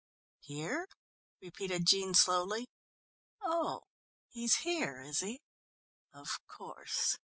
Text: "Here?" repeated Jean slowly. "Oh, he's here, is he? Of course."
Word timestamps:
"Here?" 0.39 0.87
repeated 1.43 1.85
Jean 1.85 2.15
slowly. 2.15 2.71
"Oh, 3.39 3.83
he's 4.29 4.55
here, 4.65 5.03
is 5.03 5.19
he? 5.19 5.43
Of 6.11 6.39
course." 6.47 7.19